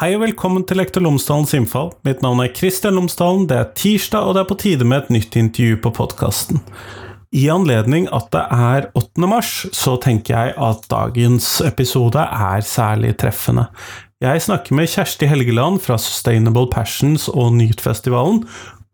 [0.00, 1.90] Hei og velkommen til Lektor Lomsdalens innfall.
[2.08, 3.42] Mitt navn er Kristian Lomsdalen.
[3.50, 6.62] Det er tirsdag, og det er på tide med et nytt intervju på podkasten.
[7.36, 9.28] I anledning at det er 8.
[9.28, 13.66] mars, så tenker jeg at dagens episode er særlig treffende.
[14.24, 18.46] Jeg snakker med Kjersti Helgeland fra Sustainable Passions og Nytfestivalen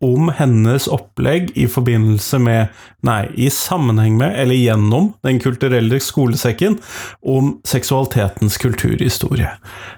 [0.05, 2.75] om hennes opplegg i forbindelse med
[3.07, 6.79] Nei, i sammenheng med, eller gjennom, Den kulturelle skolesekken
[7.23, 9.53] om seksualitetens kulturhistorie.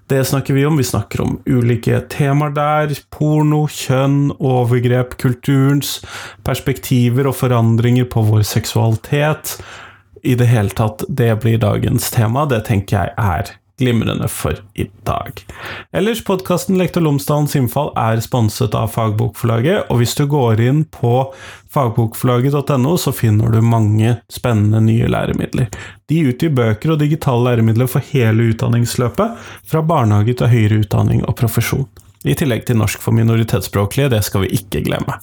[0.07, 0.77] Det snakker vi om.
[0.77, 2.95] Vi snakker om ulike temaer der.
[3.11, 5.99] Porno, kjønn, overgrep, kulturens
[6.45, 9.57] perspektiver og forandringer på vår seksualitet.
[10.23, 12.45] I det hele tatt, det blir dagens tema.
[12.51, 15.45] Det tenker jeg er glimrende for i dag.
[15.93, 21.13] Ellers, podkasten Lektor Lomsdalens innfall er sponset av Fagbokforlaget, og hvis du går inn på
[21.75, 25.71] fagbokforlaget.no, så finner du mange spennende nye læremidler.
[26.09, 31.37] De utgir bøker og digitale læremidler for hele utdanningsløpet, fra barnehage til høyere utdanning og
[31.39, 31.89] profesjon.
[32.27, 35.19] I tillegg til norsk for minoritetsspråklige, det skal vi ikke glemme.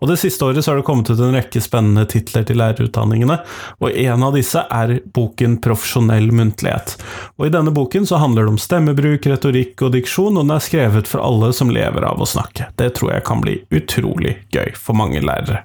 [0.00, 3.38] Og Det siste året så har det kommet ut en rekke spennende titler til lærerutdanningene,
[3.80, 6.96] og en av disse er boken Profesjonell muntlighet.
[7.38, 10.64] Og I denne boken så handler det om stemmebruk, retorikk og diksjon, og den er
[10.64, 12.68] skrevet for alle som lever av å snakke.
[12.76, 15.64] Det tror jeg kan bli utrolig gøy for mange lærere.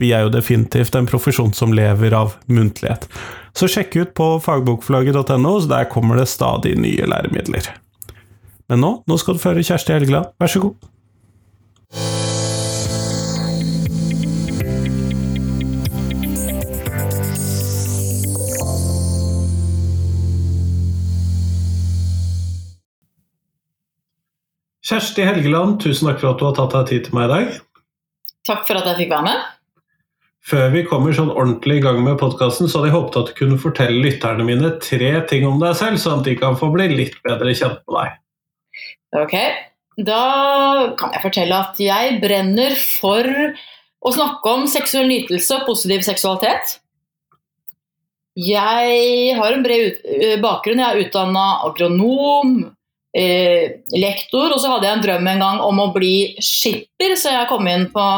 [0.00, 3.06] Vi er jo definitivt en profesjon som lever av muntlighet.
[3.54, 7.70] Så sjekk ut på fagbokforlaget.no, der kommer det stadig nye læremidler.
[8.72, 10.90] Men nå, nå skal du føre Kjersti Helgeland, vær så god.
[24.84, 27.60] Kjersti Helgeland, tusen takk for at du har tatt deg tid til meg i dag.
[28.44, 29.46] Takk for at jeg fikk være med.
[30.44, 33.38] Før vi kommer sånn ordentlig i gang med podkasten, så hadde jeg håpet at du
[33.38, 36.90] kunne fortelle lytterne mine tre ting om deg selv, sånn at de kan få bli
[36.92, 38.20] litt bedre kjent med deg.
[39.14, 39.34] Ok,
[40.02, 40.22] da
[40.98, 43.28] kan jeg fortelle at jeg brenner for
[44.04, 46.80] å snakke om seksuell nytelse og positiv seksualitet.
[48.34, 50.82] Jeg har en bred eh, bakgrunn.
[50.82, 52.56] Jeg er utdanna agronom,
[53.14, 57.36] eh, lektor, og så hadde jeg en drøm en gang om å bli skipper, så
[57.36, 58.08] jeg kom inn på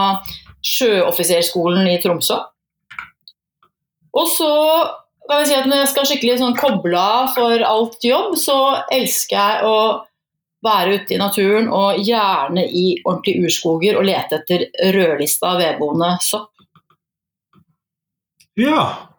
[0.67, 2.41] Sjøoffiserskolen i Tromsø.
[4.17, 4.53] Og så
[5.29, 8.59] kan vi si at når jeg skal skikkelig sånn koble av for alt jobb, så
[8.95, 9.77] elsker jeg å
[10.65, 16.53] være ute i naturen og gjerne i ordentlige urskoger og lete etter rødlista vedboende sopp.
[18.57, 19.11] Ja,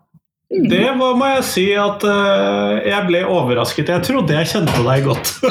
[0.49, 0.65] mm.
[0.71, 3.93] det var, må jeg si at uh, jeg ble overrasket.
[3.93, 5.33] Jeg trodde jeg kjente deg godt.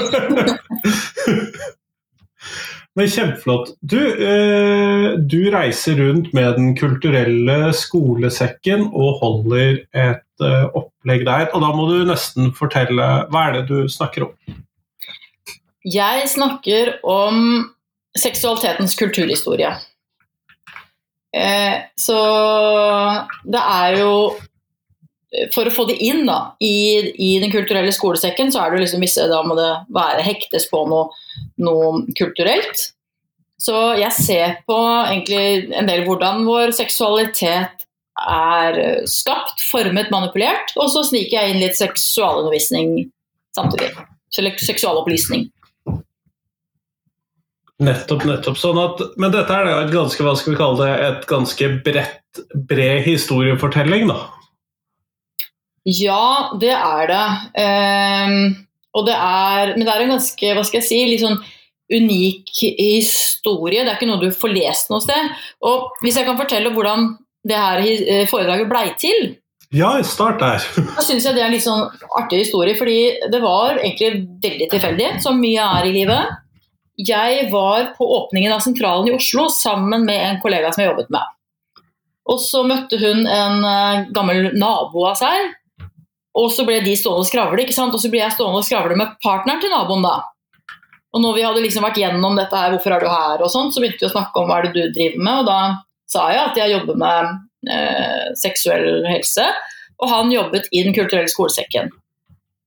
[2.97, 3.75] Men kjempeflott.
[3.85, 11.51] Du, uh, du, reiser rundt med Den kulturelle skolesekken og holder et uh, opplegg der.
[11.53, 14.35] Og da må du nesten fortelle hva er det du snakker om?
[15.87, 17.69] Jeg snakker om
[18.19, 19.71] seksualitetens kulturhistorie.
[21.37, 22.19] Eh, så
[23.45, 24.13] det er jo
[25.53, 29.03] For å få det inn da, i, i, Den kulturelle skolesekken, så er det liksom
[29.05, 31.11] visse Da må det være hektes på noe,
[31.61, 32.87] noe kulturelt.
[33.61, 37.85] Så jeg ser på egentlig en del hvordan vår seksualitet
[38.17, 38.81] er
[39.11, 40.73] skapt, formet, manipulert.
[40.81, 43.11] Og så sniker jeg inn litt seksualundervisning
[43.57, 43.93] samtidig.
[44.37, 45.47] Eller Seksualopplysning.
[47.85, 48.57] Nettopp, nettopp.
[48.57, 52.41] Sånn at, men dette er et ganske, hva skal vi kalle det, et ganske bredt,
[52.69, 54.23] bred historiefortelling, da?
[55.87, 57.27] Ja, det er det.
[57.61, 58.39] Um,
[58.97, 61.39] og det er, men det er en ganske, hva skal jeg si, litt sånn
[61.93, 62.51] unik
[62.81, 63.85] historie.
[63.85, 65.29] Det er ikke noe du får lest noe sted.
[65.69, 67.13] Og hvis jeg kan fortelle hvordan
[67.47, 69.37] det her eh, foredraget blei til,
[69.75, 70.63] ja, start der.
[70.97, 71.89] da syns jeg det er en litt sånn
[72.21, 76.37] artig historie, fordi det var egentlig veldig tilfeldig, som mye er i livet.
[76.97, 81.11] Jeg var på åpningen av sentralen i Oslo sammen med en kollega som jeg jobbet
[81.13, 81.35] med.
[82.33, 85.53] Og så møtte hun en uh, gammel nabo av seg,
[86.37, 87.63] og så ble de stående og skravle.
[87.63, 87.95] ikke sant?
[87.95, 90.17] Og så ble jeg stående og skravle med partneren til naboen, da.
[91.17, 93.71] Og når vi hadde liksom vært gjennom dette her, hvorfor er du her, og sånn,
[93.73, 95.61] så begynte vi å snakke om hva er det du driver med, og da
[96.13, 97.31] sa jeg at jeg jobber med
[97.73, 99.47] eh, seksuell helse,
[99.97, 101.89] og han jobbet i Den kulturelle skolesekken.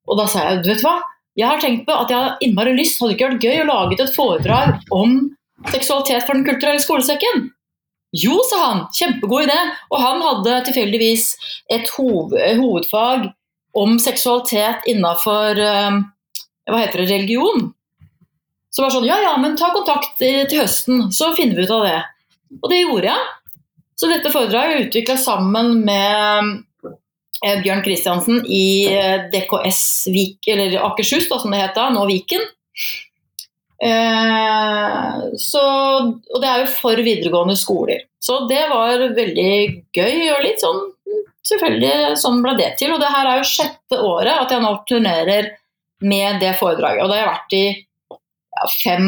[0.10, 0.96] Og da sa jeg, du vet hva,
[1.40, 3.96] jeg har tenkt på at jeg har innmari lyst, hadde ikke vært gøy å lage
[3.96, 5.16] et foredrag om
[5.72, 7.50] seksualitet for Den kulturelle skolesekken?
[8.16, 8.86] Jo, sa han.
[8.96, 9.58] Kjempegod idé.
[9.94, 11.32] Og han hadde tilfeldigvis
[11.72, 13.30] et hovedfag
[13.78, 16.00] om seksualitet innafor uh,
[16.70, 17.70] hva heter det, religion.
[18.74, 21.86] Så var sånn Ja, ja, men ta kontakt til høsten, så finner vi ut av
[21.86, 22.00] det.
[22.60, 23.28] Og det gjorde jeg.
[24.00, 26.10] Så dette foredraget utvikla sammen med
[26.40, 26.69] Eh,
[27.40, 32.44] Bjørn Kristiansen i eh, DKS Vik, eller Akershus, da, som det het da, nå Viken.
[33.80, 35.64] Eh, så,
[36.04, 38.04] og det er jo for videregående skoler.
[38.20, 39.52] Så det var veldig
[39.96, 40.88] gøy og litt sånn
[41.50, 42.92] Selvfølgelig sånn ble det til.
[42.94, 45.48] Og det her er jo sjette året at jeg nå turnerer
[46.06, 47.02] med det foredraget.
[47.02, 49.08] Og da har jeg vært i ja, fem,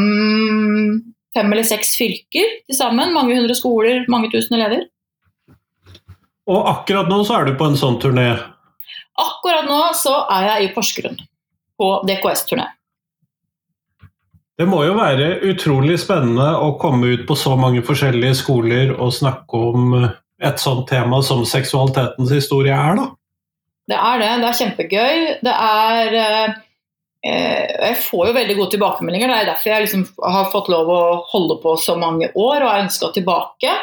[1.36, 3.13] fem eller seks fylker til sammen.
[3.13, 4.88] Mange hundre skoler, mange tusen elever.
[6.50, 8.30] Og akkurat nå så er du på en sånn turné?
[9.22, 11.20] Akkurat nå så er jeg i Porsgrunn
[11.82, 12.68] på DKS-turné.
[14.62, 19.14] Det må jo være utrolig spennende å komme ut på så mange forskjellige skoler og
[19.16, 23.08] snakke om et sånt tema som seksualitetens historie er, da?
[23.90, 24.30] Det er det.
[24.42, 25.24] Det er kjempegøy.
[25.46, 26.52] Det er eh,
[27.26, 29.32] Jeg får jo veldig gode tilbakemeldinger.
[29.32, 30.06] Det er derfor jeg liksom
[30.36, 31.02] har fått lov å
[31.32, 33.74] holde på så mange år og har ønska tilbake.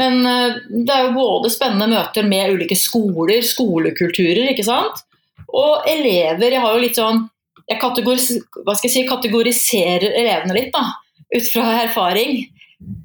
[0.00, 5.04] Men eh, det er jo både spennende møter med ulike skoler, skolekulturer, ikke sant.
[5.50, 6.48] Og elever.
[6.54, 7.26] Jeg har jo litt sånn
[7.70, 8.32] jeg kategoris
[8.90, 10.88] si, kategoriserer elevene litt, da,
[11.36, 12.40] ut fra erfaring.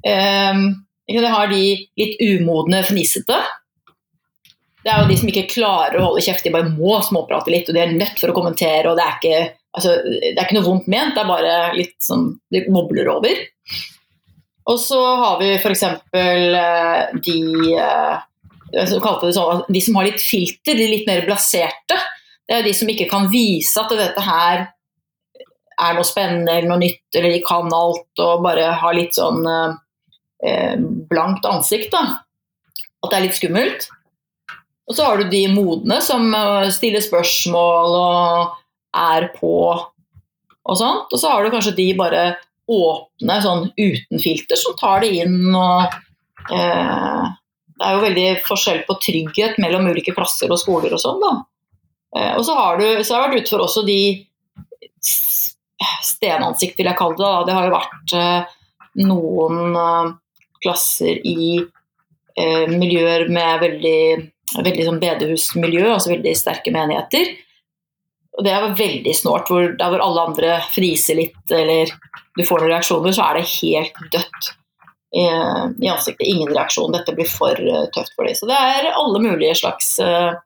[0.02, 0.64] Um,
[1.06, 1.60] jeg har de
[2.00, 3.38] litt umodne, fnisete.
[4.82, 7.70] Det er jo de som ikke klarer å holde kjeft, de bare må småprate litt,
[7.70, 8.90] og de er nødt for å kommentere.
[8.90, 9.44] og Det er ikke,
[9.78, 13.46] altså, det er ikke noe vondt ment, det er bare litt sånn Det bobler over.
[14.66, 15.82] Og så har vi f.eks.
[16.16, 17.40] Eh, de
[17.78, 21.98] eh, sånn, de som har litt filter, de litt mer blaserte.
[22.46, 24.66] Det er de som ikke kan vise at dette her
[25.76, 29.42] er noe spennende eller noe nytt, eller de kan alt og bare har litt sånn
[29.46, 30.74] eh,
[31.10, 31.92] blankt ansikt.
[31.92, 32.22] da.
[33.04, 33.90] At det er litt skummelt.
[34.86, 38.56] Og så har du de modne som eh, stiller spørsmål og
[38.96, 39.54] er på
[40.66, 41.12] og sånt.
[41.12, 42.24] Og så har du kanskje de bare
[42.66, 45.86] åpne sånn uten filter som tar det inn og
[46.52, 47.26] eh,
[47.76, 51.32] Det er jo veldig forskjell på trygghet mellom ulike klasser og skoler og sånn, da.
[52.16, 54.00] Eh, og så har, du, så har jeg vært ute for også de
[56.06, 57.26] stenansikt, vil jeg kalle det.
[57.26, 57.42] Da.
[57.46, 58.54] Det har jo vært eh,
[59.06, 60.14] noen eh,
[60.64, 61.64] klasser i
[62.36, 64.00] miljøer med veldig,
[64.60, 67.30] veldig sånn bedehusmiljø, altså veldig sterke menigheter.
[68.36, 71.92] Og det er veldig snålt, hvor, der hvor alle andre friser litt eller
[72.36, 74.48] du får noen reaksjoner, så er det helt dødt
[75.16, 76.26] i, i ansiktet.
[76.28, 76.92] Ingen reaksjon.
[76.92, 77.56] Dette blir for
[77.94, 78.36] tøft for dem.
[78.36, 80.36] Så det er alle mulige slags uh,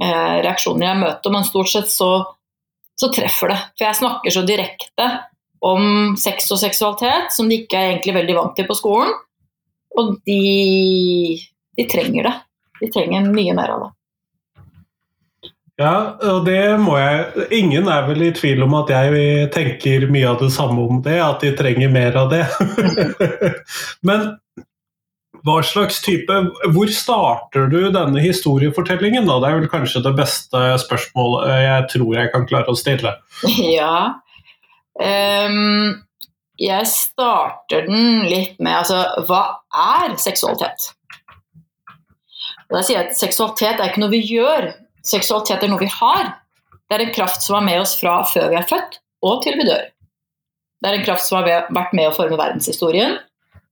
[0.00, 2.10] Eh, reaksjoner jeg møter, men stort sett så,
[2.96, 3.58] så, treffer det.
[3.76, 5.08] For jeg snakker så direkte
[5.60, 9.12] om sex og seksualitet som de ikke er egentlig veldig vant til på skolen.
[10.00, 11.36] Og de,
[11.76, 12.36] de trenger det.
[12.80, 13.90] De trenger mye mer av det.
[15.80, 15.94] Ja,
[16.28, 20.42] og det må jeg Ingen er vel i tvil om at jeg tenker mye av
[20.42, 22.44] det samme om det, at de trenger mer av det.
[24.06, 24.34] Men
[25.46, 26.34] hva slags type
[26.74, 29.24] Hvor starter du denne historiefortellingen?
[29.28, 29.38] Da?
[29.40, 33.16] Det er vel kanskje det beste spørsmålet jeg tror jeg kan klare å stille.
[33.80, 34.20] Ja.
[35.00, 36.02] Um,
[36.60, 40.90] jeg starter den litt med altså, hva er seksualitet?
[42.68, 44.68] Og da sier jeg at Seksualitet er ikke noe vi gjør,
[45.06, 46.34] seksualitet er noe vi har.
[46.88, 49.58] Det er en kraft som er med oss fra før vi er født og til
[49.60, 49.88] vi dør.
[50.80, 53.18] Det er en kraft som har vært med å forme verdenshistorien.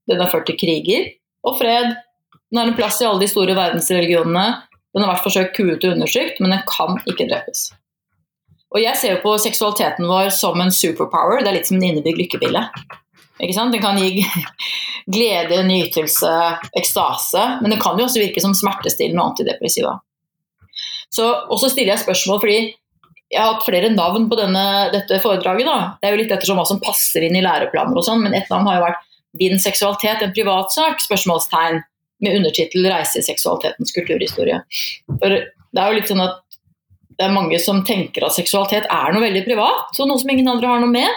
[0.09, 1.09] Den har ført til kriger,
[1.45, 1.95] og fred.
[2.49, 4.45] Den har en plass i alle de store verdensreligionene.
[4.93, 7.69] Den har vært forsøkt kuet og undersøkt, men den kan ikke drepes.
[8.69, 11.41] Og jeg ser jo på seksualiteten vår som en superpower.
[11.41, 12.21] Det er litt som en innebygd
[13.55, 14.25] sant, Den kan gi
[15.15, 16.33] glede, nytelse,
[16.77, 19.95] ekstase, men den kan jo også virke som smertestillende og antidepressiva.
[21.13, 22.59] Så, og så stiller jeg spørsmål fordi
[23.29, 24.63] jeg har hatt flere navn på denne,
[24.93, 25.67] dette foredraget.
[25.67, 25.77] Da.
[26.01, 28.49] Det er jo litt ettersom hva som passer inn i læreplaner og sånn, men ett
[28.49, 29.05] navn har jo vært
[29.39, 31.01] din seksualitet en privatsak?
[31.05, 31.83] spørsmålstegn
[32.25, 34.63] med undertittel 'Reise i seksualitetens kulturhistorie'.
[35.21, 36.41] For det er jo litt sånn at
[37.19, 40.49] det er mange som tenker at seksualitet er noe veldig privat, og noe som ingen
[40.49, 41.09] andre har noe med.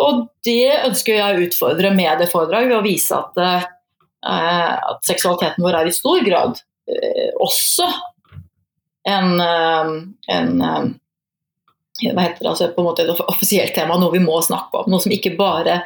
[0.00, 5.04] Og det ønsker jeg å utfordre med det foredraget, ved å vise at, eh, at
[5.04, 6.56] seksualiteten vår er i stor grad
[6.88, 7.86] eh, også
[9.08, 9.92] en, eh,
[10.36, 10.90] en eh,
[12.12, 14.90] hva heter det, altså på en måte et offisielt tema, noe vi må snakke om.
[14.90, 15.82] Noe som ikke bare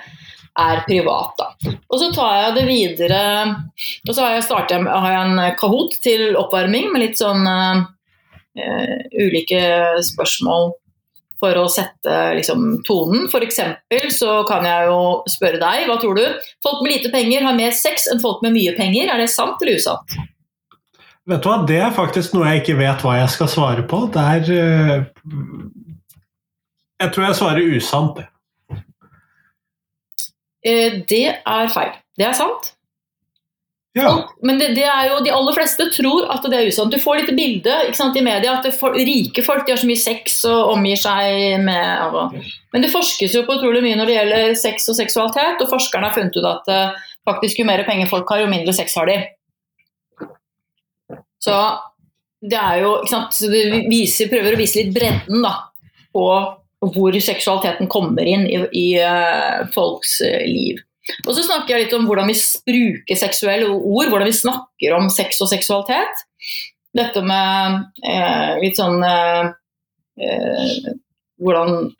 [0.57, 1.37] er privat.
[1.37, 1.75] Da.
[1.93, 3.19] Og så tar jeg det videre
[4.09, 7.83] Og så har jeg, startet, har jeg en Kahoot til oppvarming med litt sånn uh,
[9.13, 9.61] ulike
[10.07, 10.71] spørsmål
[11.37, 13.27] for å sette liksom, tonen.
[13.29, 13.61] F.eks.
[14.17, 16.25] så kan jeg jo spørre deg, hva tror du?
[16.65, 19.13] Folk med lite penger har mer sex enn folk med mye penger.
[19.13, 20.17] Er det sant eller usant?
[21.27, 24.05] Vet du hva, Det er faktisk noe jeg ikke vet hva jeg skal svare på.
[24.15, 25.05] Det er uh,
[27.03, 28.31] Jeg tror jeg svarer usant, det.
[30.67, 31.93] Eh, det er feil.
[32.19, 32.73] Det er sant.
[33.97, 34.11] Ja.
[34.11, 36.93] Og, men det, det er jo, de aller fleste tror at det er usant.
[36.93, 40.01] Du får litt bilde sant, i media at for, rike folk de har så mye
[40.01, 42.37] sex og omgir seg med og,
[42.75, 46.11] Men det forskes jo på utrolig mye når det gjelder sex og seksualitet, og forskerne
[46.11, 49.09] har funnet ut at uh, faktisk jo mer penger folk har, jo mindre sex har
[49.09, 49.17] de.
[51.43, 51.57] Så
[52.47, 55.55] det er jo ikke sant, så det viser, prøver å vise litt bredden da,
[56.15, 56.27] på
[56.87, 60.83] hvor seksualiteten kommer inn i, i uh, folks uh, liv.
[61.25, 65.09] Og så snakker jeg litt om hvordan vi bruker seksuelle ord, hvordan vi snakker om
[65.13, 66.25] sex og seksualitet.
[66.97, 69.03] Dette med uh, litt sånn
[71.37, 71.91] Hvordan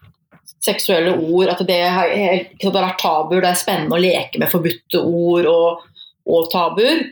[0.65, 3.43] seksuelle ord At det har, det har, vært tabuer.
[3.45, 5.83] Det er spennende å leke med forbudte ord og,
[6.33, 7.03] og tabuer.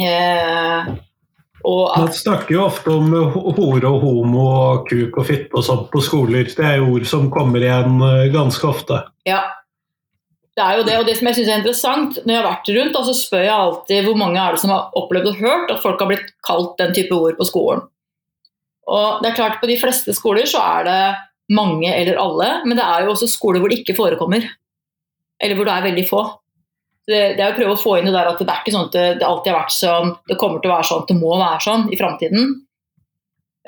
[0.00, 0.90] Eh,
[1.66, 3.12] Man snakker jo ofte om
[3.56, 6.48] hore og homo og kuk og fitte og sånt på skoler.
[6.48, 9.02] Det er jo ord som kommer igjen eh, ganske ofte.
[9.28, 9.42] Ja,
[10.60, 12.70] det er jo det, og det som jeg synes er interessant, når jeg har vært
[12.76, 15.82] rundt, så spør jeg alltid hvor mange er det som har opplevd og hørt at
[15.84, 17.84] folk har blitt kalt den type ord på skolen.
[18.90, 21.00] Og det er klart På de fleste skoler så er det
[21.54, 24.44] mange eller alle, men det er jo også skoler hvor det ikke forekommer.
[25.40, 26.24] Eller hvor det er veldig få.
[27.10, 28.96] Det, er å prøve å få inn det der at det er ikke sånn at
[28.96, 31.86] det, alltid har vært sånn, det kommer til å være sånn, det må være sånn
[31.90, 32.50] i framtiden.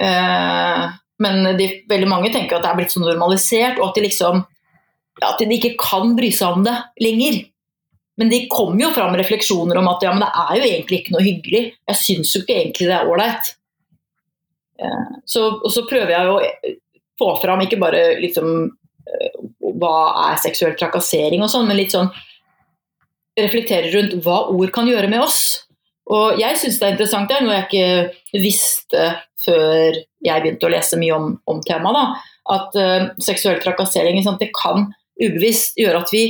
[0.06, 0.84] Eh,
[1.22, 4.44] men de, veldig mange tenker at det er blitt så normalisert, og at de liksom
[5.22, 7.42] at de ikke kan bry seg om det lenger.
[8.20, 11.14] Men de kommer jo fram refleksjoner om at ja, men det er jo egentlig ikke
[11.14, 11.62] noe hyggelig.
[11.90, 13.52] Jeg syns jo ikke egentlig det er ålreit.
[14.82, 16.38] Eh, så, og så prøver jeg å
[17.20, 19.40] få fram ikke bare liksom eh,
[19.82, 19.96] hva
[20.28, 22.10] er seksuell trakassering og sånn, men litt sånn
[23.38, 25.42] reflektere rundt hva ord kan gjøre med oss.
[26.12, 29.04] Og jeg syns det er interessant, det er noe jeg ikke visste
[29.42, 32.18] før jeg begynte å lese mye om, om temaet,
[32.52, 34.90] at uh, seksuell trakassering det kan
[35.22, 36.24] ubevisst gjøre at vi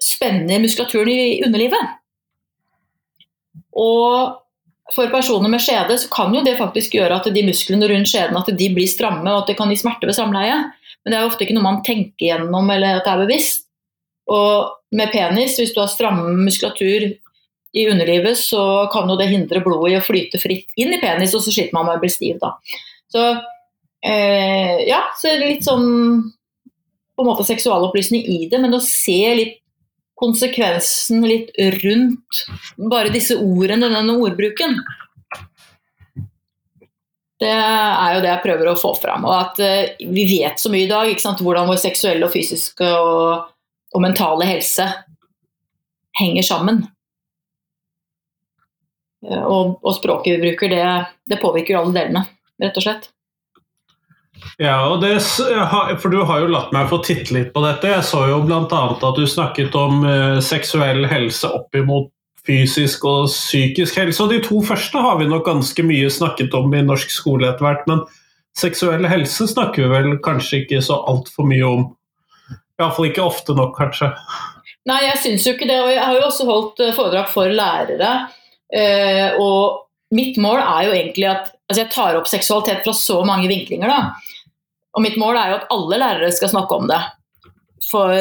[0.00, 1.96] spenner muskulaturen i underlivet.
[3.76, 4.38] Og
[4.94, 8.38] for personer med skjede så kan jo det faktisk gjøre at de musklene rundt skjeden
[8.40, 10.56] at de blir stramme og at det kan gi smerte ved samleie.
[11.00, 13.68] Men det er jo ofte ikke noe man tenker gjennom eller at det er bevisst.
[14.30, 17.10] Og med penis, hvis du har stram muskulatur
[17.72, 21.34] i underlivet, så kan jo det hindre blodet i å flyte fritt inn i penis,
[21.36, 22.40] og så sliter man med å bli stiv.
[22.42, 22.56] da.
[23.10, 23.24] Så
[24.06, 25.86] eh, ja, så litt sånn
[27.14, 29.58] på en måte seksualopplysning i det, men å se litt
[30.20, 32.42] konsekvensen litt rundt
[32.90, 34.76] bare disse ordene, denne ordbruken.
[37.40, 39.24] Det er jo det jeg prøver å få fram.
[39.24, 42.90] Og at uh, vi vet så mye i dag sant, hvordan vår seksuelle og fysiske
[43.00, 43.48] og,
[43.94, 44.86] og mentale helse
[46.20, 46.84] henger sammen.
[49.26, 50.84] Uh, og, og, språket vi bruker, det,
[51.28, 52.26] det påvirker alle delene,
[52.62, 53.10] rett og slett.
[54.60, 55.18] Ja, det,
[56.00, 57.90] for du har jo latt meg få titte litt på dette.
[57.92, 58.62] Jeg så jo bl.a.
[58.64, 62.08] at du snakket om uh, seksuell helse opp imot
[62.46, 64.22] fysisk og psykisk helse.
[64.24, 67.66] Og de to første har vi nok ganske mye snakket om i norsk skole etter
[67.66, 67.86] hvert.
[67.90, 68.04] Men
[68.58, 71.88] seksuell helse snakker vi vel kanskje ikke så altfor mye om.
[72.80, 74.10] Iallfall ikke ofte nok, kanskje.
[74.88, 75.78] Nei, jeg syns jo ikke det.
[75.84, 78.12] Og jeg har jo også holdt eh, foredrag for lærere.
[78.70, 83.20] Uh, og mitt mål er jo egentlig at altså Jeg tar opp seksualitet fra så
[83.26, 83.90] mange vinklinger.
[83.90, 84.38] da.
[84.98, 86.98] Og mitt mål er jo at alle lærere skal snakke om det.
[87.90, 88.14] For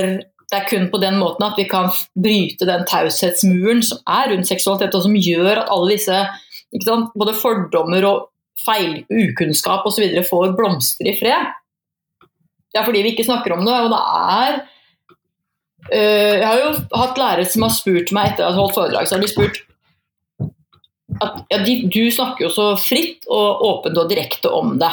[0.49, 4.49] det er kun på den måten at vi kan bryte den taushetsmuren som er rundt
[4.49, 6.19] seksualitet, og som gjør at alle disse
[6.85, 8.29] sant, både fordommer og
[8.65, 10.05] feil, ukunnskap osv.
[10.29, 11.53] får blomstre i fred.
[12.69, 14.59] Det er fordi vi ikke snakker om det, og det er
[15.93, 16.69] øh, Jeg har jo
[17.01, 19.31] hatt lærere som har spurt meg etter at jeg har holdt foredrag, så har de
[19.31, 19.63] spurt
[21.19, 24.91] at ja, de, du snakker jo så fritt og åpent og direkte om det.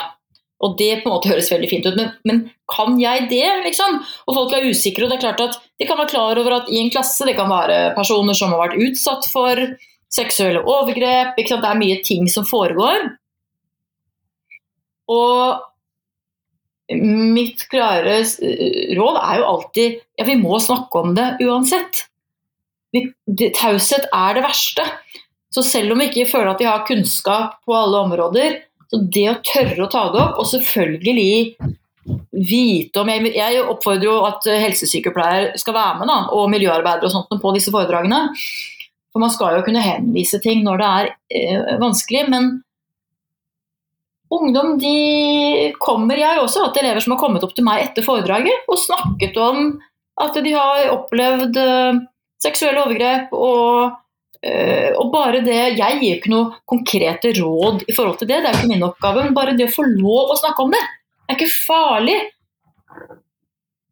[0.64, 2.38] Og det på en måte høres veldig fint ut, men, men,
[2.73, 3.45] kan jeg det?
[3.66, 4.00] liksom?
[4.26, 5.04] Og folk er usikre.
[5.04, 7.37] og det er klart at De kan være klar over at i en klasse det
[7.37, 9.61] kan være personer som har vært utsatt for
[10.11, 11.37] seksuelle overgrep.
[11.37, 13.11] Det er mye ting som foregår.
[15.12, 15.61] Og
[16.95, 18.21] mitt klare
[18.97, 22.05] råd er jo alltid ja, vi må snakke om det uansett.
[23.59, 24.85] Taushet er det verste.
[25.52, 29.26] Så selv om vi ikke føler at vi har kunnskap på alle områder, så det
[29.31, 31.33] å tørre å ta det opp, og selvfølgelig
[32.31, 37.14] vite om Jeg, jeg oppfordrer jo at helsesykepleier skal være med, da, og miljøarbeidere og
[37.14, 38.28] sånt på disse foredragene.
[39.11, 42.26] For man skal jo kunne henvise ting når det er eh, vanskelig.
[42.31, 42.50] Men
[44.33, 48.06] ungdom de kommer Jeg har også hatt elever som har kommet opp til meg etter
[48.06, 49.76] foredraget og snakket om
[50.23, 52.02] at de har opplevd eh,
[52.42, 54.02] seksuelle overgrep og
[54.47, 58.50] Uh, og bare det, Jeg gir ikke noe konkrete råd i forhold til det, det
[58.50, 59.25] er ikke min oppgave.
[59.25, 60.83] Men bare det å få lov å snakke om det,
[61.26, 62.18] er ikke farlig.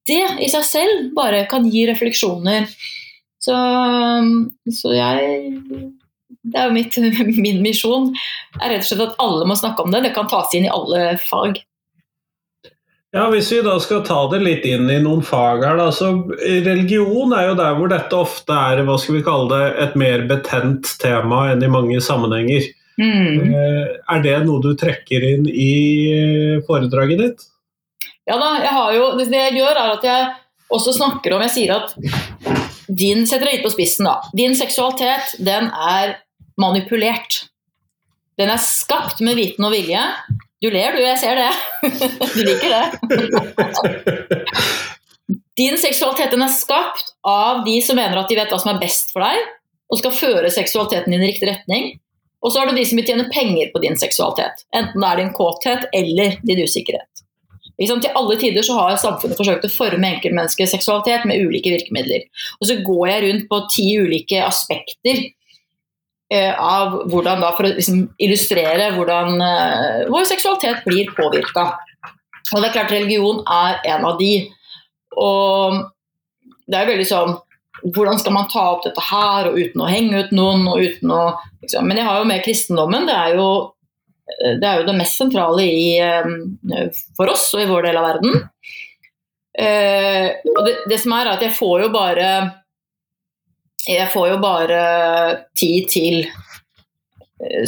[0.04, 2.66] Det i seg selv bare kan gi refleksjoner
[3.40, 3.56] Så,
[4.68, 5.54] så jeg
[6.42, 6.96] Det er jo mitt,
[7.46, 8.10] min misjon.
[8.60, 10.04] er rett og slett at alle må snakke om det.
[10.08, 11.60] Det kan tas inn i alle fag.
[13.14, 16.08] Ja, Hvis vi da skal ta det litt inn i noen fag her, da, så
[16.66, 20.24] Religion er jo der hvor dette ofte er hva skal vi kalle det, et mer
[20.26, 22.66] betent tema enn i mange sammenhenger.
[22.98, 23.54] Mm.
[23.54, 25.70] Er det noe du trekker inn i
[26.66, 27.46] foredraget ditt?
[28.26, 30.28] Ja da, jeg har jo, det jeg gjør er at jeg
[30.74, 31.94] også snakker om Jeg sier at
[32.88, 36.16] din setter deg litt på spissen da, din seksualitet den er
[36.61, 37.46] manipulert.
[38.38, 40.00] Den er skapt med viten og vilje.
[40.62, 41.52] Du ler du, jeg ser det.
[42.34, 42.84] Du liker det.
[45.58, 48.80] Din seksualitet den er skapt av de som mener at de vet hva som er
[48.82, 49.38] best for deg,
[49.92, 52.00] og skal føre seksualiteten din i riktig retning.
[52.42, 54.56] Og så har du de som vil tjene penger på din seksualitet.
[54.75, 57.14] Enten det er din kåthet eller din usikkerhet.
[57.78, 62.23] Til alle tider så har samfunnet forsøkt å forme enkeltmenneskets seksualitet med ulike virkemidler.
[62.61, 65.16] Og så går jeg rundt på ti ulike aspekter
[66.58, 71.70] av hvordan da, For å liksom illustrere hvordan eh, vår seksualitet blir påvirka.
[72.52, 74.32] Og det er klart religion er en av de.
[75.20, 75.80] Og
[76.68, 77.36] det er veldig sånn
[77.94, 80.62] hvordan skal man ta opp dette her, og uten å henge ut noen?
[80.72, 81.22] og uten å,
[81.60, 81.84] liksom.
[81.84, 83.04] Men jeg har jo med kristendommen.
[83.10, 83.48] Det er jo
[84.24, 88.00] Eh, det er jo det mest sentrale i, eh, for oss og i vår del
[88.00, 88.36] av verden.
[89.54, 92.28] Eh, og det, det, som er at jeg får jo bare
[93.88, 94.80] Jeg får jo bare
[95.58, 96.22] tid til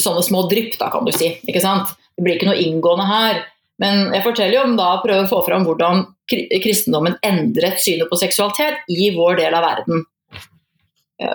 [0.00, 1.28] sånne små drypp, da, kan du si.
[1.48, 1.92] Ikke sant?
[2.16, 3.42] Det blir ikke noe inngående her.
[3.82, 8.08] Men jeg forteller jo om da å prøve å få fram hvordan kristendommen endret synet
[8.10, 10.06] på seksualitet i vår del av verden.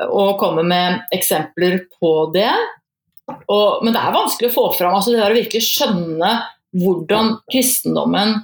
[0.10, 2.50] Og komme med eksempler på det.
[3.30, 6.32] Og, men det er vanskelig å få fram altså det er å virkelig skjønne
[6.82, 8.42] hvordan kristendommen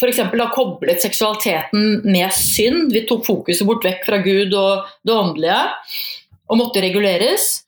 [0.00, 0.20] f.eks.
[0.34, 2.92] da koblet seksualiteten med synd.
[2.92, 5.60] Vi tok fokuset bort vekk fra Gud og det åndelige
[6.50, 7.64] og måtte reguleres.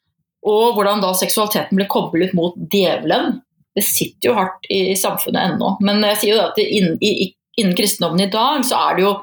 [0.46, 3.40] Og hvordan da seksualiteten ble koblet mot djevelen.
[3.76, 5.72] Det sitter jo hardt i samfunnet ennå.
[5.84, 9.14] Men jeg sier jo at innen, innen kristendommen i dag så er det jo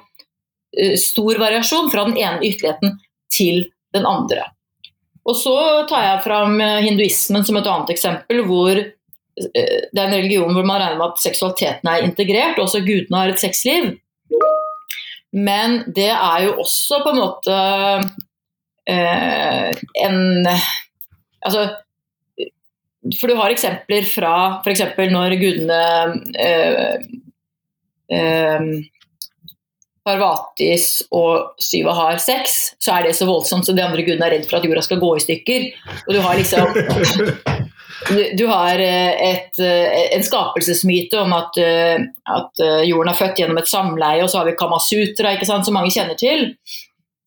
[0.78, 3.00] eh, stor variasjon fra den ene ytterligheten
[3.34, 3.64] til
[3.96, 4.50] den andre.
[5.24, 5.56] Og så
[5.90, 8.84] tar jeg fram eh, hinduismen som et annet eksempel, hvor
[9.36, 13.18] det er en religion hvor man regner med at seksualiteten er integrert, og også gudene
[13.18, 13.94] har et sexliv.
[15.34, 17.56] Men det er jo også på en måte
[18.90, 19.72] eh,
[20.06, 20.48] en
[21.44, 21.64] Altså
[23.20, 24.84] For du har eksempler fra f.eks.
[25.12, 25.82] når gudene
[26.40, 26.94] eh,
[28.14, 28.70] eh,
[30.04, 34.38] Parvatis og Syva har sex, så er det så voldsomt så de andre gudene er
[34.38, 35.68] redd for at jorda skal gå i stykker.
[36.04, 36.68] Og du har liksom
[38.38, 42.02] du, har eh, et, eh, en skapelsesmyte om at, eh,
[42.36, 45.78] at, jorden er født gjennom et samleie, og så har vi Kamasutra, ikke sant, som
[45.78, 46.52] mange kjenner til.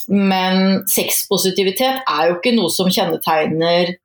[0.06, 3.96] Men sexpositivitet er jo ikke noe som kjennetegner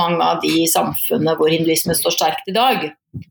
[0.00, 2.90] mange av de samfunnene hvor hinduismen står sterkt i dag.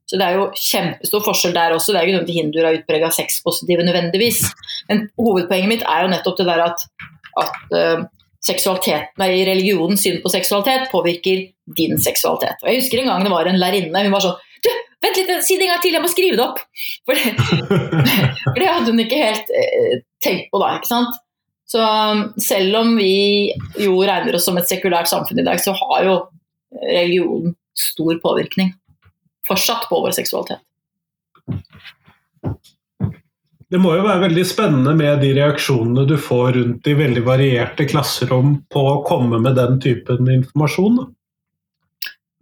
[0.10, 1.94] Så det er jo kjempestor forskjell der også.
[1.94, 4.42] Det er ikke noe at hinduer er utprega sexpositive nødvendigvis.
[4.90, 6.88] Men hovedpoenget mitt er jo nettopp det der at,
[7.44, 7.78] at
[8.44, 11.48] seksualiteten, nei, religionens syn på seksualitet påvirker
[11.78, 12.62] din seksualitet.
[12.64, 14.06] Og Jeg husker en gang det var en lærerinne.
[14.06, 14.70] Hun var sånn Du,
[15.04, 16.60] vent litt, si det en gang til, jeg må skrive det opp!
[17.08, 17.34] For det,
[18.44, 20.74] for det hadde hun ikke helt eh, tenkt på da.
[20.80, 21.20] ikke sant?
[21.70, 21.84] Så
[22.42, 26.16] selv om vi jo regner oss som et sekulært samfunn i dag, så har jo
[26.82, 28.74] religion stor påvirkning
[29.48, 30.64] fortsatt på vår seksualitet.
[33.70, 37.86] Det må jo være veldig spennende med de reaksjonene du får rundt i veldig varierte
[37.90, 41.04] klasserom på å komme med den typen informasjon?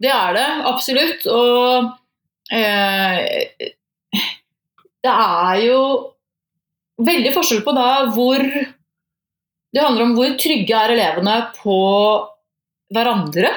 [0.00, 1.26] Det er det, absolutt.
[1.28, 3.74] Og eh,
[5.04, 5.82] det er jo
[7.04, 8.42] veldig forskjell på da hvor
[9.68, 11.76] Det handler om hvor trygge er elevene på
[12.94, 13.50] hverandre.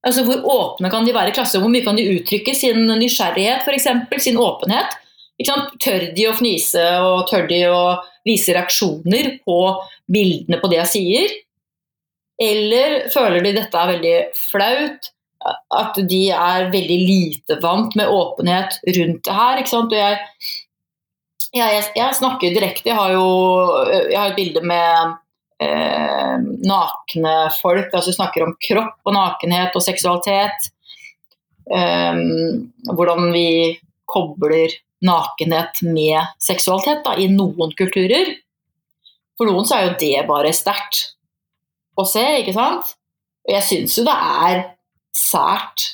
[0.00, 1.60] Altså Hvor åpne kan de være i klassen?
[1.60, 4.24] Hvor mye kan de uttrykke sin nysgjerrighet, f.eks.
[4.24, 4.96] Sin åpenhet?
[5.40, 7.84] Tør de å fnise og tør de å
[8.28, 9.60] vise reaksjoner på
[10.10, 11.38] bildene på det jeg sier?
[12.40, 15.10] Eller føler de dette er veldig flaut?
[15.72, 19.60] At de er veldig lite vant med åpenhet rundt det her?
[19.60, 19.94] Ikke sant?
[19.94, 20.18] Og jeg,
[21.56, 22.92] jeg, jeg snakker direkte.
[22.92, 23.26] Jeg har jo
[24.10, 25.16] jeg har et bilde med
[25.64, 26.36] eh,
[26.68, 27.88] nakne folk.
[27.88, 30.68] altså Snakker om kropp og nakenhet og seksualitet.
[31.72, 32.22] Eh,
[32.92, 33.48] hvordan vi
[34.10, 38.34] kobler nakenhet med seksualitet da, i noen kulturer.
[39.38, 41.14] For noen så er jo det bare sterkt
[41.98, 42.94] å se, ikke sant?
[43.48, 44.62] Og jeg syns jo det er
[45.16, 45.88] sært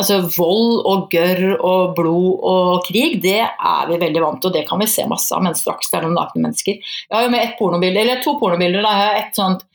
[0.00, 4.56] altså Vold og gørr og blod og krig, det er vi veldig vant til, og
[4.56, 5.44] det kan vi se masse av.
[5.44, 6.80] Men straks det er noen nakne mennesker.
[6.80, 8.82] Jeg har jo med ett pornobilde, eller to pornobilder.
[8.82, 8.94] Da.
[8.96, 9.66] Jeg har et sånt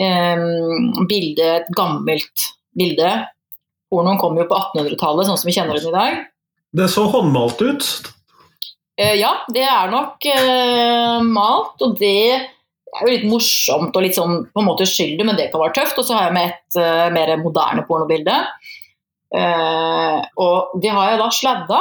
[0.00, 3.12] um, bilde, et gammelt bilde.
[3.92, 6.20] Pornoen kom jo på 1800-tallet, sånn som vi kjenner den i dag.
[6.76, 7.86] Det så håndmalt ut.
[9.00, 14.18] Eh, ja, det er nok eh, malt, og det er jo litt morsomt og litt
[14.18, 15.98] sånn på en måte uskyldig, men det kan være tøft.
[16.02, 18.36] Og så har jeg med et uh, mer moderne pornobilde.
[19.30, 21.80] Uh, og det har jeg da sladda.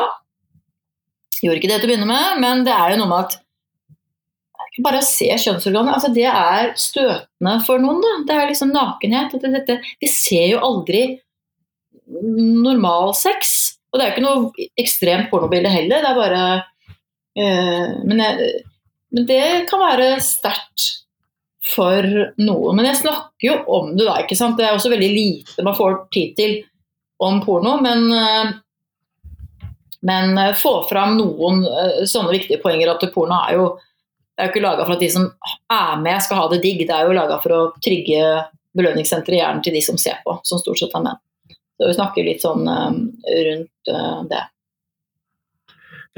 [1.39, 3.39] Gjorde ikke det til å begynne med, men det er jo noe med at
[4.83, 7.99] bare å se kjønnsorganet, altså det er støtende for noen.
[8.03, 8.13] Da.
[8.29, 9.33] Det er liksom nakenhet.
[9.41, 9.79] Dette.
[9.99, 11.03] Vi ser jo aldri
[12.07, 13.78] normal sex.
[13.89, 16.03] Og det er jo ikke noe ekstremt pornobilde heller.
[16.03, 18.49] Det er bare uh, men, jeg,
[19.15, 20.89] men, det kan være sterkt
[21.73, 22.05] for
[22.39, 22.77] noen.
[22.77, 24.57] Men jeg snakker jo om det da, ikke sant.
[24.59, 26.57] Det er også veldig lite man får tid til
[27.19, 27.81] om porno.
[27.81, 28.51] Men, eh,
[30.01, 33.69] men eh, få fram noen eh, sånne viktige poenger at porno er jo
[34.39, 35.25] det er jo ikke laga for at de som
[35.75, 36.85] er med, skal ha det digg.
[36.87, 38.21] Det er jo laga for å trygge
[38.77, 41.19] belønningssenteret i hjernen til de som ser på, som stort sett er menn.
[41.79, 43.91] Så vi snakker litt sånn rundt
[44.27, 44.41] det.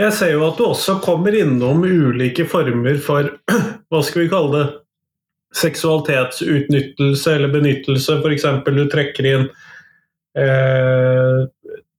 [0.01, 3.27] Jeg ser jo at du også kommer innom ulike former for
[3.91, 4.67] hva skal vi kalle det,
[5.61, 8.17] seksualitetsutnyttelse eller benyttelse.
[8.21, 8.47] F.eks.
[8.65, 9.49] du trekker inn
[10.39, 11.41] eh,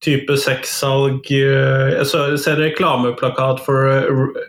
[0.03, 4.41] type sexsalg eh, Jeg ser reklameplakat for eh,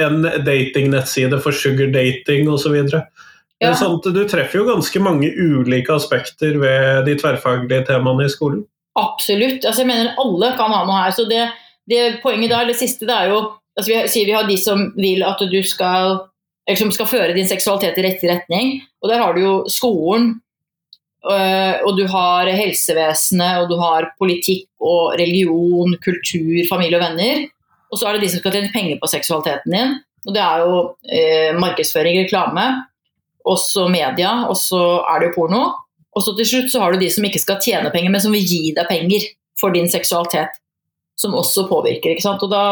[0.00, 2.80] en datingnettside for sugar dating osv.
[3.62, 3.72] Ja.
[4.04, 8.66] Du treffer jo ganske mange ulike aspekter ved de tverrfaglige temaene i skolen.
[9.00, 9.64] Absolutt.
[9.64, 11.14] Altså, jeg mener alle kan ha noe her.
[11.16, 11.46] så det,
[11.88, 13.40] det Poenget der, det siste, det er jo
[13.76, 16.18] altså vi, sier vi har de som vil at du skal
[16.74, 18.80] som skal føre din seksualitet i riktig retning.
[19.02, 20.32] Og der har du jo skolen,
[21.22, 27.46] øh, og du har helsevesenet, og du har politikk og religion, kultur, familie og venner.
[27.92, 29.94] Og så er det de som skal tjene penger på seksualiteten din.
[30.26, 32.66] Og det er jo eh, markedsføring, reklame,
[33.46, 35.64] også media, og så er det jo porno.
[36.16, 38.34] Og så til slutt så har du de som ikke skal tjene penger, men som
[38.34, 39.26] vil gi deg penger
[39.60, 40.56] for din seksualitet.
[41.16, 42.12] Som også påvirker.
[42.12, 42.42] ikke sant?
[42.44, 42.64] Og da,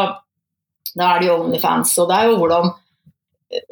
[0.93, 1.95] da er det jo Onlyfans.
[2.01, 2.73] Og det er jo hvordan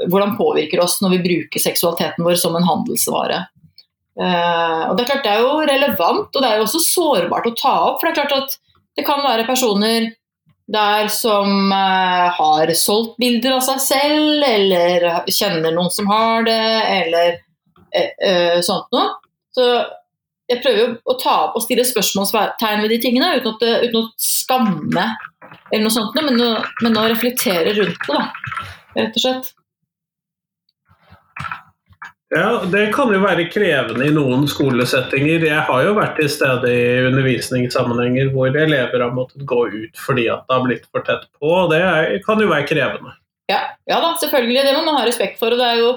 [0.09, 3.45] hvordan påvirker oss når vi bruker seksualiteten vår som en handelsvare.
[4.13, 7.49] Uh, og Det er klart det er jo relevant, og det er jo også sårbart
[7.49, 7.99] å ta opp.
[7.99, 8.57] For det er klart at
[8.97, 10.11] det kan være personer
[10.71, 16.61] der som uh, har solgt bilder av seg selv, eller kjenner noen som har det,
[16.99, 17.35] eller
[17.91, 19.09] uh, sånt noe.
[19.53, 19.67] Så
[20.49, 24.07] jeg prøver å ta opp og stille spørsmålstegn ved de tingene, uten, at, uten å
[24.19, 25.11] skamme
[25.73, 26.49] eller noe sånt, å,
[26.83, 28.63] men å reflektere rundt det, da,
[28.97, 29.53] rett og slett.
[32.33, 35.43] Ja, Det kan jo være krevende i noen skolesettinger.
[35.45, 40.25] Jeg har jo vært til stede i undervisningssammenhenger hvor elever har måttet gå ut fordi
[40.33, 41.51] at det har blitt for tett på.
[41.65, 43.13] og Det kan jo være krevende.
[43.51, 44.65] Ja, ja da, selvfølgelig.
[44.65, 45.53] Det må man ha respekt for.
[45.53, 45.93] Det jo,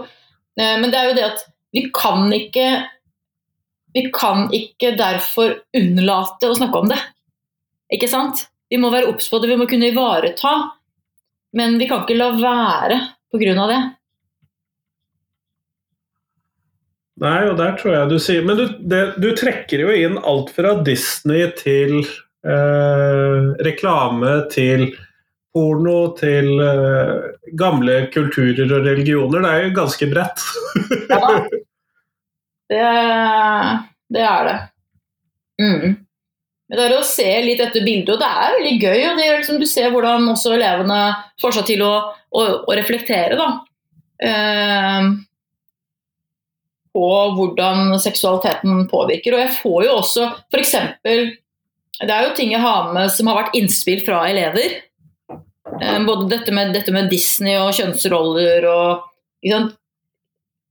[0.61, 1.46] eh, men det er jo det at
[1.77, 2.68] vi kan ikke
[3.96, 6.99] Vi kan ikke derfor unnlate å snakke om det.
[7.96, 8.42] Ikke sant?
[8.68, 10.53] Vi må være obs på det, vi må kunne ivareta.
[11.57, 12.99] Men vi kan ikke la være
[13.33, 13.66] pga.
[13.70, 13.79] det.
[17.23, 20.51] Nei, og der tror jeg du sier Men du, det, du trekker jo inn alt
[20.53, 24.91] fra Disney til eh, reklame til
[25.57, 29.41] porno til eh, gamle kulturer og religioner.
[29.41, 30.43] Det er jo ganske bredt.
[31.09, 31.31] ja,
[32.69, 32.83] det,
[34.13, 34.59] det er det.
[35.63, 35.95] Mm.
[36.67, 39.01] Men det er å se litt etter bildet, og det er veldig gøy.
[39.09, 41.01] og det er liksom, Du ser hvordan også elevene
[41.41, 43.39] får seg til å, å, å reflektere.
[43.39, 43.49] da.
[44.17, 45.15] Uh,
[46.97, 49.37] på hvordan seksualiteten påvirker.
[49.37, 50.75] Og jeg får jo også f.eks.
[51.05, 54.79] Det er jo ting jeg har med som har vært innspill fra elever.
[55.83, 59.05] Eh, både dette med, dette med Disney og kjønnsroller og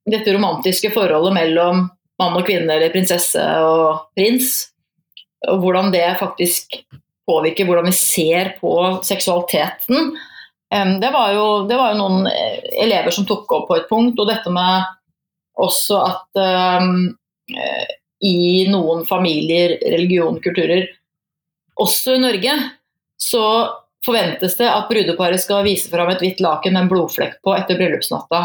[0.05, 1.85] dette romantiske forholdet mellom
[2.21, 4.71] mann og kvinne eller prinsesse og prins.
[5.49, 6.79] Og hvordan det faktisk
[7.25, 8.73] påvirker hvordan vi ser på
[9.05, 10.13] seksualiteten.
[10.73, 12.29] Eh, det var jo, det var jo noen
[12.81, 14.17] elever som tok opp på et punkt.
[14.17, 14.89] Og dette med
[15.61, 16.41] også at
[16.85, 17.15] um,
[18.25, 20.87] i noen familier, religion, kulturer,
[21.75, 22.53] også i Norge,
[23.19, 23.45] så
[24.05, 27.79] forventes det at brudeparet skal vise fram et hvitt laken med en blodflekk på etter
[27.79, 28.43] bryllupsnatta.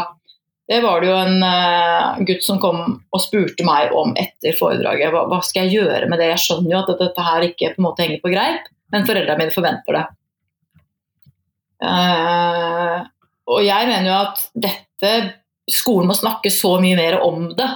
[0.71, 5.11] Det var det jo en uh, gutt som kom og spurte meg om etter foredraget.
[5.11, 6.29] Hva, hva, skal jeg gjøre med det?
[6.31, 9.41] Jeg skjønner jo at dette her ikke på en måte henger på greip, men foreldrene
[9.41, 10.05] mine forventer det.
[11.81, 12.97] Uh,
[13.51, 15.13] og jeg mener jo at dette
[15.69, 17.67] skolen må snakke så mye mer om det.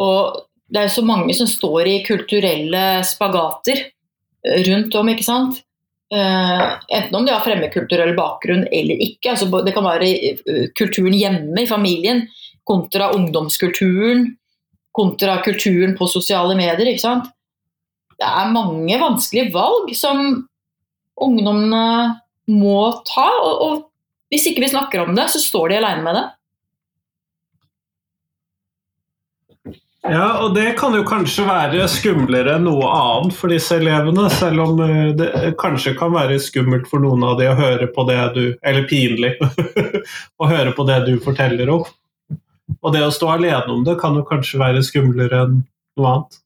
[0.00, 0.40] Og
[0.72, 3.90] det er så mange som står i kulturelle spagater.
[4.66, 5.60] rundt om, ikke sant.
[6.12, 9.30] Eh, enten om de har fremmedkulturell bakgrunn eller ikke.
[9.32, 12.24] Altså, det kan være eh, kulturen hjemme i familien
[12.68, 14.26] kontra ungdomskulturen,
[14.92, 16.90] kontra kulturen på sosiale medier.
[16.90, 17.30] ikke sant?
[18.18, 20.42] Det er mange vanskelige valg som
[21.22, 22.18] ungdommene
[22.50, 23.28] må ta.
[23.46, 26.26] Og, og hvis ikke vi snakker om det, så står de alene med det.
[30.02, 34.24] Ja, og det kan jo kanskje være skumlere enn noe annet for disse elevene.
[34.34, 38.04] Selv om eh, det kanskje kan være skummelt for noen av de å høre på
[38.08, 39.36] det du Eller pinlig
[40.42, 41.84] å høre på det du forteller om.
[42.80, 45.60] Og det å stå alene om det kan jo kanskje være skumlere enn
[46.00, 46.40] noe annet.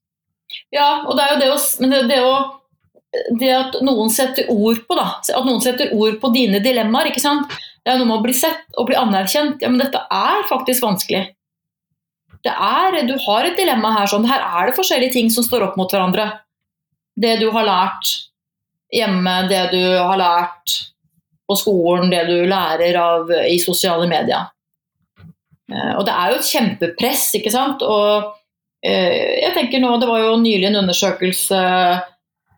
[0.75, 4.83] Ja, og det er jo det å, det, det, å, det at noen setter ord
[4.85, 7.09] på da, at noen setter ord på dine dilemmaer.
[7.09, 7.57] ikke sant?
[7.81, 9.64] Det er noe med å bli sett og bli anerkjent.
[9.64, 11.25] Ja, men dette er faktisk vanskelig.
[12.47, 14.07] Det er, Du har et dilemma her.
[14.07, 16.41] sånn, Her er det forskjellige ting som står opp mot hverandre.
[17.19, 18.13] Det du har lært
[18.93, 20.77] hjemme, det du har lært
[21.47, 24.51] på skolen, det du lærer av i sosiale medier.
[25.73, 27.83] Eh, og det er jo et kjempepress, ikke sant.
[27.83, 28.33] Og
[28.85, 31.63] eh, jeg tenker nå, Det var jo nylig en undersøkelse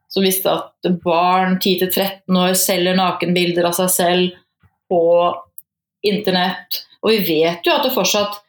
[0.08, 4.36] som viste at barn 10-13 år selger nakenbilder av seg selv
[4.88, 5.02] på
[6.08, 6.84] internett.
[7.04, 8.40] Og vi vet jo at det fortsatt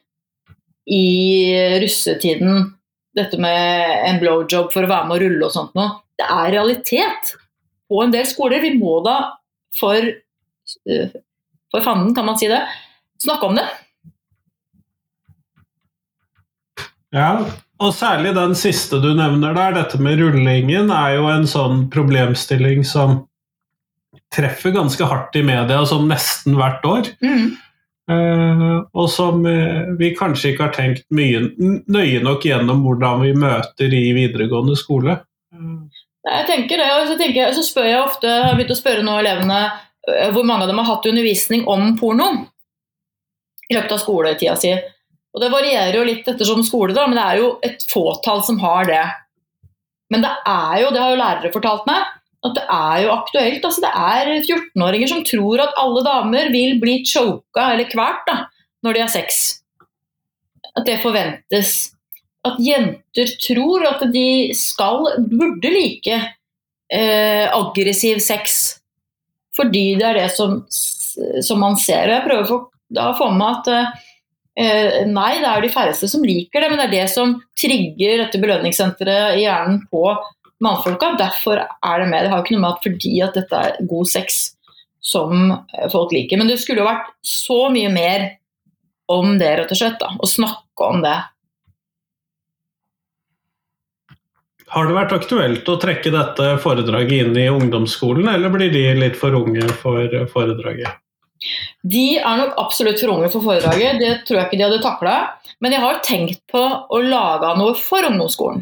[0.90, 2.74] i russetiden
[3.18, 6.54] dette med en blowjob for å være med og rulle og sånt noe, det er
[6.56, 7.34] realitet
[7.90, 8.62] på en del skoler.
[8.64, 9.18] Vi må da
[9.76, 11.16] for, eh,
[11.72, 12.62] for fanden, kan man si det,
[13.22, 13.68] snakke om det.
[17.16, 17.32] Ja,
[17.82, 22.84] og særlig den siste du nevner der, dette med rullingen, er jo en sånn problemstilling
[22.86, 23.24] som
[24.34, 27.10] treffer ganske hardt i media som nesten hvert år.
[27.24, 27.58] Mm.
[28.10, 31.44] Uh, og som uh, vi kanskje ikke har tenkt mye,
[31.86, 35.20] nøye nok gjennom hvordan vi møter i videregående skole.
[36.30, 39.06] Jeg tenker det, og så, tenker så spør jeg ofte, jeg har begynt å spørre
[39.06, 39.62] nå elevene
[40.34, 42.32] hvor mange av dem har hatt undervisning om porno
[43.70, 44.74] i løpet av skoletida si.
[45.36, 48.58] Og Det varierer jo litt ettersom skole, da, men det er jo et fåtall som
[48.64, 49.04] har det.
[50.10, 52.08] Men det er jo, det har jo lærere fortalt meg,
[52.46, 53.66] at det er jo aktuelt.
[53.66, 58.38] altså Det er 14-åringer som tror at alle damer vil bli choka eller kvalt da,
[58.86, 59.40] når de har sex.
[60.78, 61.92] At det forventes.
[62.48, 68.60] At jenter tror at de skal, burde like eh, aggressiv sex.
[69.56, 70.62] Fordi det er det som,
[71.44, 72.08] som man ser.
[72.08, 73.68] Og jeg prøver å da få med at
[74.58, 78.24] eh, nei, det er de færreste som liker det, men det er det som trigger
[78.24, 80.08] dette belønningssenteret i hjernen på
[80.64, 81.14] mannfolka.
[81.20, 82.24] Derfor er det med.
[82.26, 84.40] Det har ikke noe med at fordi at dette er god sex
[85.00, 86.40] som eh, folk liker.
[86.40, 88.30] Men det skulle jo vært så mye mer
[89.10, 90.00] om det, rett og slett.
[90.02, 91.18] Da, å snakke om det.
[94.70, 99.16] Har det vært aktuelt å trekke dette foredraget inn i ungdomsskolen, eller blir de litt
[99.18, 101.00] for unge for foredraget?
[101.82, 105.16] De er nok absolutt for unge for foredraget, det tror jeg ikke de hadde takla.
[105.64, 108.62] Men jeg har tenkt på å lage noe for ungdomsskolen.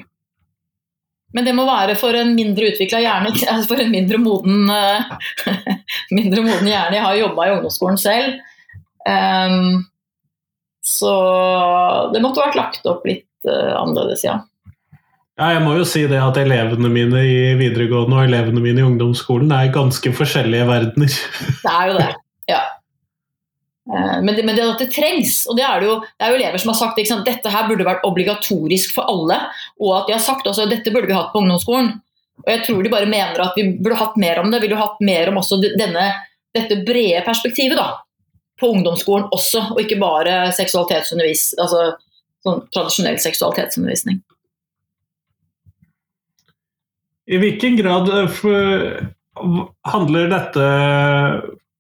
[1.36, 4.68] Men det må være for en mindre utvikla hjerne, altså for en mindre moden,
[6.18, 6.98] mindre moden hjerne.
[6.98, 8.38] Jeg har jobba i ungdomsskolen selv.
[9.08, 9.86] Um,
[10.84, 11.14] så
[12.14, 14.40] det måtte vært lagt opp litt uh, annerledes, ja.
[15.38, 18.86] Ja, jeg må jo si det at elevene mine i videregående og elevene mine i
[18.88, 21.14] ungdomsskolen er ganske forskjellige verdener.
[21.66, 22.08] Det er jo det.
[23.88, 26.34] Eh, men det, men det, at det trengs, og det er, det jo, det er
[26.34, 29.40] jo elever som har sagt at dette her burde vært obligatorisk for alle,
[29.80, 31.94] og at de har sagt også dette burde vi hatt på ungdomsskolen.
[32.44, 34.60] Og jeg tror de bare mener at vi burde hatt mer om det.
[34.62, 36.10] Vi burde hatt mer om også denne,
[36.56, 37.88] dette brede perspektivet da,
[38.60, 41.96] på ungdomsskolen også, og ikke bare seksualitetsundervisning, altså
[42.46, 44.22] sånn tradisjonell seksualitetsundervisning.
[47.28, 49.02] I hvilken grad eh,
[49.92, 50.68] handler dette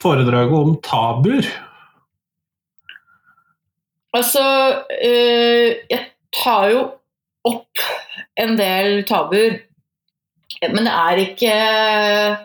[0.03, 1.47] foredraget om tabuer?
[4.17, 4.43] Altså
[5.03, 6.03] øh, Jeg
[6.33, 6.81] tar jo
[7.47, 7.83] opp
[8.37, 9.59] en del tabuer,
[10.73, 11.53] men det er ikke
[12.17, 12.35] øh,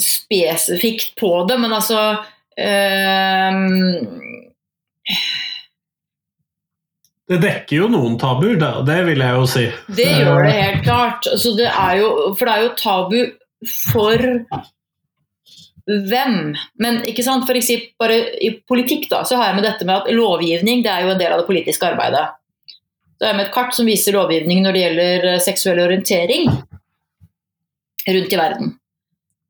[0.00, 1.60] spesifikt på det.
[1.60, 2.00] Men altså
[2.58, 3.52] øh,
[7.26, 9.66] det dekker jo noen tabuer, det vil jeg jo si.
[9.98, 11.26] Det gjør det helt klart.
[11.32, 13.20] Altså det jo, for det er jo tabu
[13.92, 14.26] for
[15.86, 16.54] hvem.
[16.82, 20.00] Men ikke sant, for eksempel, bare i politikk da, så har jeg med dette med
[20.00, 22.24] at lovgivning det er jo en del av det politiske arbeidet.
[23.16, 26.50] Så har jeg med et kart som viser lovgivning når det gjelder eh, seksuell orientering
[28.06, 28.72] rundt i verden.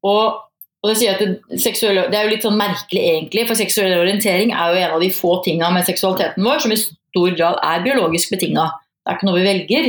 [0.07, 0.37] Og,
[0.85, 4.73] og det, det, seksuelle, det, er jo litt sånn merkelig egentlig, for seksuell orientering er
[4.73, 8.37] jo en av de få tinga med seksualiteten vår som i stor grad er biologisk
[8.37, 8.69] betinga.
[9.03, 9.89] Det er ikke noe vi velger.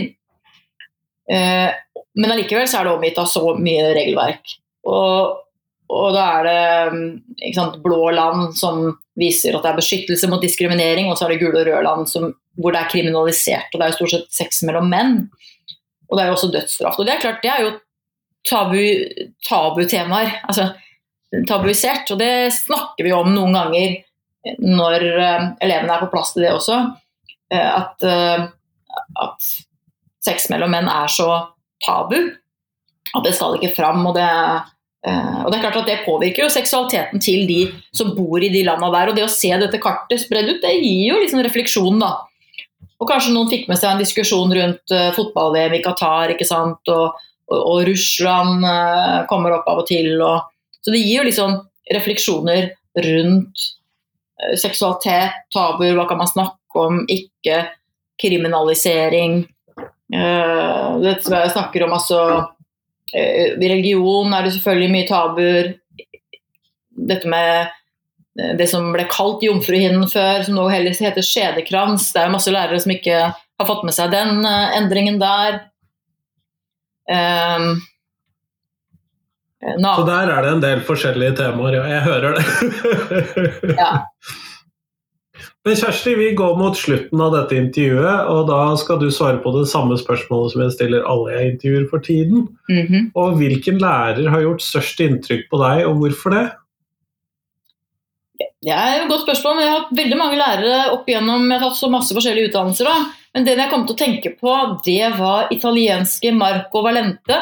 [1.28, 1.70] Eh,
[2.18, 4.58] men allikevel så er det omgitt av så mye regelverk.
[4.88, 5.44] Og,
[5.88, 11.08] og da er det sant, blå land som viser at det er beskyttelse mot diskriminering,
[11.08, 13.70] og så er det gule og røde land som, hvor det er kriminalisert.
[13.72, 15.16] Og det er jo stort sett sex mellom menn.
[16.08, 17.00] Og det er jo også dødsstraff.
[17.00, 17.72] Og det er klart, det er jo
[18.48, 18.84] tabu,
[19.48, 20.36] tabutemaer.
[20.48, 20.70] Altså
[21.48, 22.12] tabuisert.
[22.12, 23.98] Og det snakker vi om noen ganger
[24.64, 26.82] når uh, elevene er på plass til det også.
[27.54, 28.48] Uh, at, uh,
[29.24, 29.50] at
[30.24, 31.32] sex mellom menn er så
[31.84, 32.20] tabu
[33.16, 34.06] at det skal ikke fram.
[34.08, 34.28] Og det,
[35.08, 37.60] og det er klart at det påvirker jo seksualiteten til de
[37.96, 39.12] som bor i de landene der.
[39.12, 42.14] Og det å se dette kartet spredd ut, det gir jo liksom refleksjon, da.
[42.98, 46.82] Og kanskje noen fikk med seg en diskusjon rundt fotball-VM i Qatar, ikke sant.
[46.92, 47.16] Og,
[47.48, 48.66] og, og Russland
[49.30, 50.16] kommer opp av og til.
[50.18, 50.48] og
[50.88, 51.56] så det gir jo liksom
[51.92, 52.70] refleksjoner
[53.04, 53.64] rundt
[54.40, 57.66] eh, seksualitet, tabuer, hva kan man snakke om, ikke
[58.22, 59.42] kriminalisering.
[60.08, 62.22] Uh, det snakker om altså
[63.14, 65.70] Religion er det selvfølgelig mye tabuer.
[67.08, 67.74] Dette med
[68.60, 72.12] det som ble kalt jomfruhinnen før, som nå heller heter skjedekrans.
[72.14, 75.62] Det er masse lærere som ikke har fått med seg den uh, endringen der.
[77.10, 77.80] Um,
[79.64, 81.86] Eh, Så der er det en del forskjellige temaer, ja.
[81.96, 83.78] Jeg hører det.
[83.78, 83.92] ja.
[85.68, 89.52] Men Kjersti, vi går mot slutten av dette intervjuet, og da skal du svare på
[89.58, 92.48] det samme spørsmålet som jeg stiller alle jeg intervjuer for tiden.
[92.70, 93.12] Mm -hmm.
[93.16, 96.46] Og hvilken lærer har gjort størst inntrykk på deg, og hvorfor det?
[98.64, 99.62] Det er et godt spørsmål.
[99.62, 101.52] Jeg har hatt veldig mange lærere opp igjennom.
[101.52, 102.86] Jeg har tatt så masse forskjellige utdannelser.
[102.86, 102.98] Da.
[103.34, 104.52] Men det jeg kom til å tenke på,
[104.86, 107.38] det var italienske Marco Valente,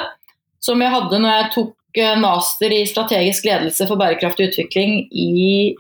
[0.59, 5.75] som jeg hadde når jeg tok Eh, master i strategisk ledelse for bærekraftig utvikling i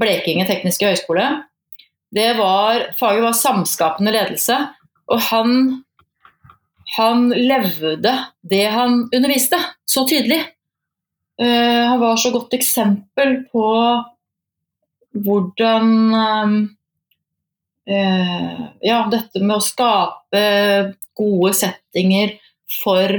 [0.00, 1.26] Blekinge tekniske høgskole.
[2.10, 4.56] Det var, faget var samskapende ledelse,
[5.10, 5.52] og han,
[6.96, 10.40] han levde det han underviste, så tydelig.
[11.40, 13.68] Uh, han var så godt eksempel på
[15.24, 16.58] hvordan uh,
[18.84, 20.42] Ja, dette med å skape
[21.18, 22.36] gode settinger
[22.80, 23.14] for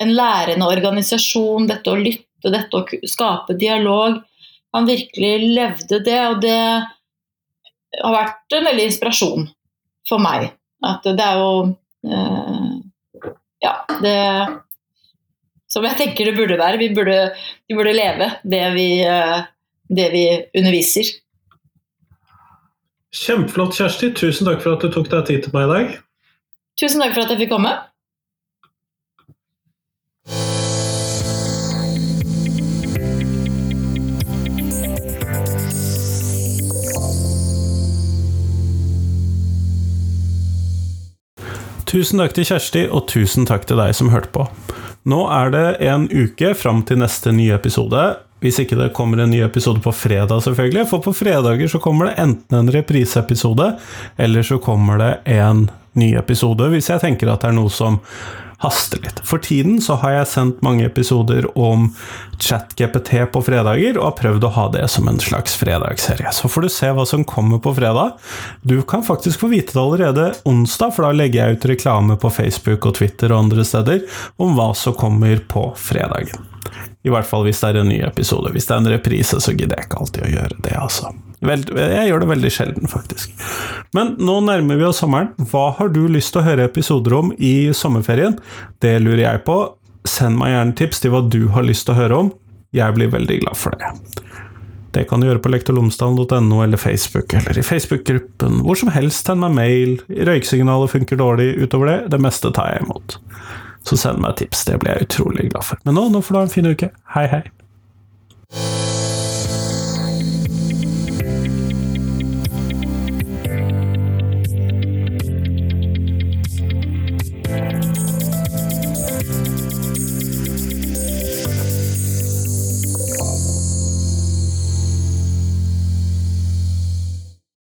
[0.00, 4.16] en lærende organisasjon, dette å lytte, dette å skape dialog.
[4.74, 6.62] Han virkelig levde det, og det
[7.98, 9.48] har vært en veldig inspirasjon
[10.08, 10.50] for meg.
[10.86, 11.54] At det er jo
[12.08, 12.68] eh,
[13.60, 14.14] Ja, det
[15.68, 16.80] Som jeg tenker det burde være.
[16.80, 17.18] Vi burde,
[17.68, 19.42] vi burde leve det vi, eh,
[19.90, 20.24] det vi
[20.56, 21.10] underviser.
[23.10, 24.12] Kjempeflott, Kjersti.
[24.14, 25.94] Tusen takk for at du tok deg tid til meg i dag.
[26.80, 27.74] Tusen takk for at jeg fikk komme.
[41.90, 44.44] Tusen takk til Kjersti, og tusen takk til deg som hørte på.
[45.10, 48.04] Nå er det en uke fram til neste nye episode.
[48.44, 50.86] Hvis ikke det kommer en ny episode på fredag, selvfølgelig.
[50.92, 53.72] For på fredager så kommer det enten en repriseepisode,
[54.22, 55.66] eller så kommer det en
[55.98, 56.70] ny episode.
[56.72, 58.00] Hvis jeg tenker at det er noe som
[58.60, 59.20] haster litt.
[59.24, 61.86] For tiden så har jeg sendt mange episoder om
[62.40, 66.28] ChatGPT på fredager, og har prøvd å ha det som en slags fredagsserie.
[66.36, 68.18] Så får du se hva som kommer på fredag.
[68.60, 72.32] Du kan faktisk få vite det allerede onsdag, for da legger jeg ut reklame på
[72.36, 74.04] Facebook og Twitter og andre steder
[74.36, 76.44] om hva som kommer på fredagen.
[77.00, 78.52] I hvert fall hvis det er en ny episode.
[78.52, 81.16] Hvis det er en reprise, så gidder jeg ikke alltid å gjøre det, altså.
[81.40, 83.32] Veld, jeg gjør det veldig sjelden, faktisk.
[83.96, 85.30] Men nå nærmer vi oss sommeren.
[85.50, 88.36] Hva har du lyst til å høre episoder om i sommerferien?
[88.84, 89.56] Det lurer jeg på.
[90.08, 92.34] Send meg gjerne tips til hva du har lyst til å høre om.
[92.76, 93.88] Jeg blir veldig glad for det.
[94.90, 98.60] Det kan du gjøre på lektorlomsdalen.no eller Facebook, eller i Facebook-gruppen.
[98.66, 99.96] Hvor som helst, send meg mail.
[100.10, 101.54] Røyksignalet funker dårlig.
[101.62, 103.16] Utover det, det meste tar jeg imot.
[103.86, 105.80] Så send meg tips, det blir jeg utrolig glad for.
[105.86, 106.92] Men nå, nå får du ha en fin uke.
[107.16, 107.44] Hei, hei.